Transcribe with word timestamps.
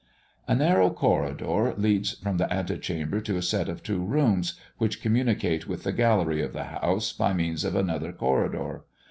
A 0.47 0.55
narrow 0.55 0.89
corridor 0.89 1.75
leads 1.77 2.13
from 2.15 2.37
the 2.37 2.51
ante 2.51 2.79
chamber 2.79 3.21
to 3.21 3.37
a 3.37 3.43
set 3.43 3.69
of 3.69 3.83
two 3.83 4.03
rooms, 4.03 4.59
which 4.79 4.99
communicate 4.99 5.67
with 5.67 5.83
the 5.83 5.91
gallery 5.93 6.41
of 6.41 6.53
the 6.53 6.63
House 6.63 7.13
by 7.13 7.33
means 7.33 7.63
of 7.63 7.75
another 7.75 8.11
corridor. 8.11 8.81